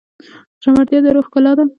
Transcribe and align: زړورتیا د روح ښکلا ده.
زړورتیا 0.63 0.99
د 1.03 1.07
روح 1.15 1.25
ښکلا 1.29 1.51
ده. 1.57 1.63